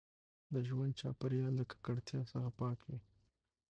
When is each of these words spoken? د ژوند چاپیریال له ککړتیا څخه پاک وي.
د 0.53 0.55
ژوند 0.67 0.97
چاپیریال 0.99 1.53
له 1.59 1.63
ککړتیا 1.71 2.21
څخه 2.31 2.49
پاک 2.59 2.79
وي. 2.87 2.99